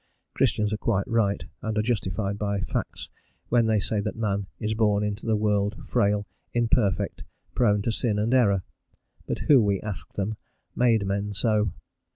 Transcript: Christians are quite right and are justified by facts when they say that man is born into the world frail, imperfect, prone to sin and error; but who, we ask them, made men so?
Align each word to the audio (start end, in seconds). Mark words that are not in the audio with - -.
Christians 0.33 0.73
are 0.73 0.77
quite 0.77 1.07
right 1.07 1.43
and 1.61 1.77
are 1.77 1.81
justified 1.83 2.39
by 2.39 2.61
facts 2.61 3.11
when 3.49 3.67
they 3.67 3.79
say 3.79 3.99
that 3.99 4.15
man 4.15 4.47
is 4.59 4.73
born 4.73 5.03
into 5.03 5.27
the 5.27 5.35
world 5.35 5.75
frail, 5.87 6.25
imperfect, 6.53 7.23
prone 7.53 7.83
to 7.83 7.91
sin 7.91 8.17
and 8.17 8.33
error; 8.33 8.63
but 9.27 9.37
who, 9.47 9.61
we 9.61 9.79
ask 9.81 10.13
them, 10.13 10.37
made 10.75 11.05
men 11.05 11.33
so? 11.33 11.71